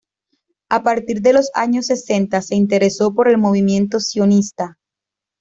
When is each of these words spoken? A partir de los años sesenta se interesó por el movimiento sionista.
A 0.69 0.81
partir 0.81 1.21
de 1.21 1.31
los 1.31 1.51
años 1.53 1.85
sesenta 1.85 2.41
se 2.41 2.55
interesó 2.55 3.13
por 3.13 3.27
el 3.27 3.37
movimiento 3.37 3.99
sionista. 3.99 4.79